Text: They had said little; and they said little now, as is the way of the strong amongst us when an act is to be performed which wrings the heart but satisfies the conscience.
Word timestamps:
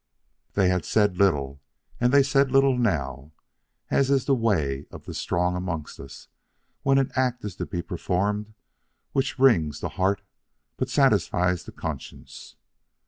They 0.53 0.69
had 0.69 0.83
said 0.83 1.17
little; 1.19 1.61
and 1.99 2.11
they 2.11 2.23
said 2.23 2.51
little 2.51 2.75
now, 2.75 3.33
as 3.91 4.09
is 4.09 4.25
the 4.25 4.33
way 4.33 4.87
of 4.89 5.05
the 5.05 5.13
strong 5.13 5.55
amongst 5.55 5.99
us 5.99 6.27
when 6.81 6.97
an 6.97 7.11
act 7.15 7.45
is 7.45 7.55
to 7.57 7.67
be 7.67 7.83
performed 7.83 8.55
which 9.11 9.37
wrings 9.37 9.79
the 9.79 9.89
heart 9.89 10.23
but 10.75 10.89
satisfies 10.89 11.65
the 11.65 11.71
conscience. 11.71 12.55